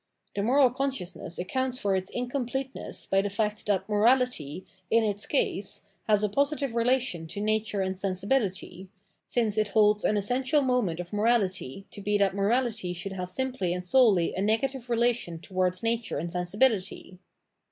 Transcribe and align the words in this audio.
Tbe 0.35 0.43
moral 0.45 0.71
consciousness 0.71 1.37
accounts 1.37 1.77
for 1.77 1.95
its 1.95 2.09
incompleteness 2.09 3.05
by 3.05 3.21
tbe 3.21 3.31
fact 3.31 3.63
that 3.67 3.87
morality, 3.87 4.65
in 4.89 5.03
its 5.03 5.27
case, 5.27 5.81
bas 6.07 6.23
a 6.23 6.27
positive 6.27 6.71
rela 6.71 6.99
tion 6.99 7.27
to 7.27 7.39
nature 7.39 7.81
and 7.83 7.97
sensibibty, 7.97 8.87
since 9.27 9.59
it 9.59 9.75
bolds 9.75 10.03
an 10.03 10.17
essential 10.17 10.63
monient 10.63 10.99
of 10.99 11.11
morabty 11.11 11.85
to 11.91 12.01
be 12.01 12.17
tbat 12.17 12.33
morality 12.33 12.93
should 12.93 13.13
have 13.13 13.29
simply 13.29 13.75
and 13.75 13.85
solely 13.85 14.33
a 14.33 14.41
negative 14.41 14.89
relation 14.89 15.37
towards 15.39 15.83
nature 15.83 16.17
and 16.17 16.31
sensibibty. 16.31 17.19